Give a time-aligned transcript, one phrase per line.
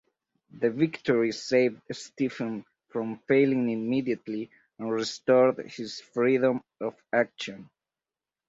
[0.49, 7.69] The victory saved Stephen from failing immediately and restored his freedom of action.